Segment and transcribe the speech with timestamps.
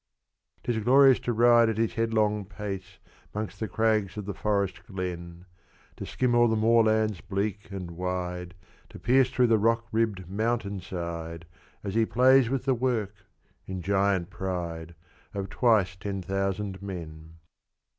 [0.63, 2.97] 'Tis glorious to ride at his headlong pace
[3.35, 5.45] 'Mongst the crags of the forest glen,
[5.97, 8.55] To skim o'er the moorlands bleak and wide,
[8.89, 11.45] To pierce through the rock ribbed mountain side,
[11.83, 13.13] As he plays with the work
[13.67, 14.95] in giant pride
[15.35, 17.35] Of twice ten thousand men.